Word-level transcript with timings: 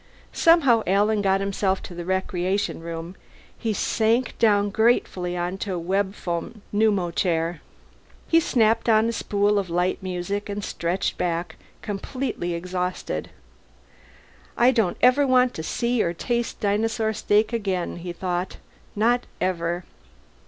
Somehow 0.33 0.81
Alan 0.87 1.21
got 1.21 1.41
himself 1.41 1.83
to 1.83 1.93
the 1.93 2.05
recreation 2.05 2.79
room; 2.81 3.15
he 3.55 3.71
sank 3.71 4.35
down 4.39 4.71
gratefully 4.71 5.37
on 5.37 5.53
a 5.67 5.77
webfoam 5.79 6.63
pneumochair. 6.73 7.59
He 8.27 8.39
snapped 8.39 8.89
on 8.89 9.07
a 9.09 9.11
spool 9.11 9.59
of 9.59 9.69
light 9.69 10.01
music 10.01 10.49
and 10.49 10.63
stretched 10.63 11.19
back, 11.19 11.55
completely 11.83 12.55
exhausted. 12.55 13.29
I 14.57 14.71
don't 14.71 14.97
ever 15.03 15.27
want 15.27 15.53
to 15.53 15.61
see 15.61 16.01
or 16.01 16.13
taste 16.15 16.57
a 16.57 16.61
dinosaur 16.61 17.13
steak 17.13 17.53
again, 17.53 17.97
he 17.97 18.11
thought. 18.11 18.57
Not 18.95 19.27
ever. 19.39 19.85